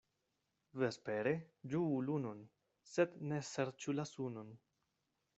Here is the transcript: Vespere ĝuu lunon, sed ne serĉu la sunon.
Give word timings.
Vespere 0.83 1.33
ĝuu 1.73 1.99
lunon, 2.07 2.41
sed 2.91 3.13
ne 3.33 3.41
serĉu 3.51 3.95
la 3.99 4.07
sunon. 4.13 4.49